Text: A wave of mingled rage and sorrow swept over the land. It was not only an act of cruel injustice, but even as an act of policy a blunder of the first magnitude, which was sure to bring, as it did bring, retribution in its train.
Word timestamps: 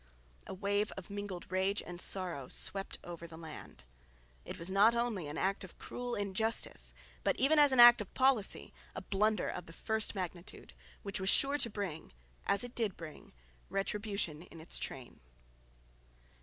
A 0.47 0.53
wave 0.55 0.91
of 0.97 1.11
mingled 1.11 1.45
rage 1.51 1.79
and 1.85 2.01
sorrow 2.01 2.47
swept 2.47 2.97
over 3.03 3.27
the 3.27 3.37
land. 3.37 3.83
It 4.45 4.57
was 4.57 4.71
not 4.71 4.95
only 4.95 5.27
an 5.27 5.37
act 5.37 5.63
of 5.63 5.77
cruel 5.77 6.15
injustice, 6.15 6.91
but 7.23 7.35
even 7.35 7.59
as 7.59 7.71
an 7.71 7.79
act 7.79 8.01
of 8.01 8.11
policy 8.15 8.73
a 8.95 9.03
blunder 9.03 9.47
of 9.47 9.67
the 9.67 9.73
first 9.73 10.15
magnitude, 10.15 10.73
which 11.03 11.19
was 11.19 11.29
sure 11.29 11.59
to 11.59 11.69
bring, 11.69 12.13
as 12.47 12.63
it 12.63 12.73
did 12.73 12.97
bring, 12.97 13.31
retribution 13.69 14.41
in 14.41 14.59
its 14.59 14.79
train. 14.79 15.19